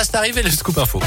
[0.00, 0.98] Voilà, c'est arrivé le scoop info.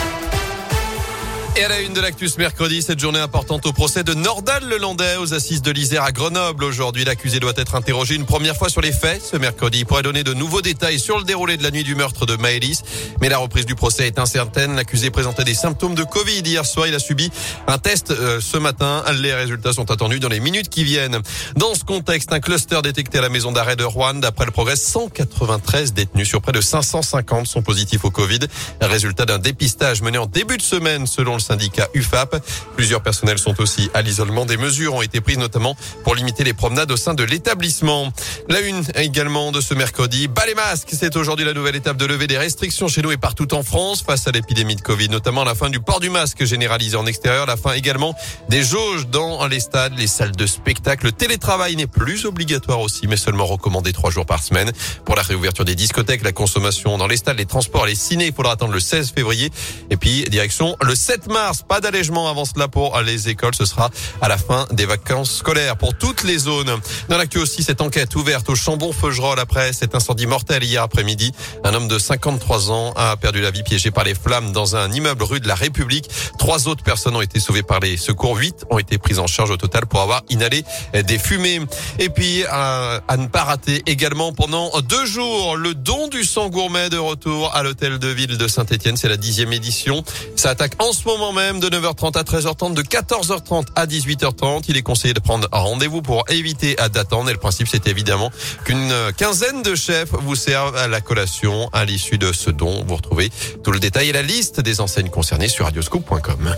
[1.56, 5.18] Et à la une de l'actus mercredi, cette journée importante au procès de Nordal Lelandais
[5.18, 6.64] aux assises de l'Isère à Grenoble.
[6.64, 9.22] Aujourd'hui, l'accusé doit être interrogé une première fois sur les faits.
[9.24, 11.94] Ce mercredi, il pourrait donner de nouveaux détails sur le déroulé de la nuit du
[11.94, 12.82] meurtre de Maëlys.
[13.22, 14.76] Mais la reprise du procès est incertaine.
[14.76, 16.42] L'accusé présentait des symptômes de Covid.
[16.44, 17.30] Hier soir, il a subi
[17.68, 19.04] un test euh, ce matin.
[19.22, 21.20] Les résultats sont attendus dans les minutes qui viennent.
[21.56, 24.16] Dans ce contexte, un cluster détecté à la maison d'arrêt de Rouen.
[24.16, 28.40] D'après le progrès, 193 détenus sur près de 550 sont positifs au Covid.
[28.82, 32.44] Résultat d'un dépistage mené en début de semaine selon le syndicat UFAP.
[32.76, 34.46] Plusieurs personnels sont aussi à l'isolement.
[34.46, 38.12] Des mesures ont été prises notamment pour limiter les promenades au sein de l'établissement.
[38.50, 40.28] La une également de ce mercredi.
[40.28, 40.90] Bas les masques.
[40.92, 44.02] C'est aujourd'hui la nouvelle étape de lever des restrictions chez nous et partout en France
[44.02, 47.46] face à l'épidémie de Covid, notamment la fin du port du masque généralisé en extérieur,
[47.46, 48.16] la fin également
[48.50, 51.06] des jauges dans les stades, les salles de spectacle.
[51.06, 54.72] Le télétravail n'est plus obligatoire aussi, mais seulement recommandé trois jours par semaine.
[55.06, 58.34] Pour la réouverture des discothèques, la consommation dans les stades, les transports, les ciné, il
[58.34, 59.52] faudra attendre le 16 février.
[59.90, 61.33] Et puis, direction le 7 mars.
[61.68, 63.56] Pas d'allègement avant cela pour les écoles.
[63.56, 63.90] Ce sera
[64.22, 66.72] à la fin des vacances scolaires pour toutes les zones.
[67.10, 71.32] Dans l'actu aussi, cette enquête ouverte au Chambon-Feugerolles après cet incendie mortel hier après-midi.
[71.64, 74.92] Un homme de 53 ans a perdu la vie piégé par les flammes dans un
[74.92, 76.08] immeuble rue de la République.
[76.38, 78.38] Trois autres personnes ont été sauvées par les secours.
[78.38, 81.62] Huit ont été prises en charge au total pour avoir inhalé des fumées.
[81.98, 86.50] Et puis, à, à ne pas rater également pendant deux jours, le don du sang
[86.50, 88.98] gourmet de retour à l'hôtel de ville de Saint-Etienne.
[88.98, 90.04] C'est la dixième édition.
[90.36, 94.66] Ça attaque en ce même de 9h30 à 13h30, de 14h30 à 18h30.
[94.68, 97.30] Il est conseillé de prendre rendez-vous pour éviter à d'attendre.
[97.30, 98.32] Et le principe, c'est évidemment
[98.66, 102.84] qu'une quinzaine de chefs vous servent à la collation à l'issue de ce don.
[102.86, 103.32] Vous retrouvez
[103.64, 106.56] tout le détail et la liste des enseignes concernées sur radioscope.com.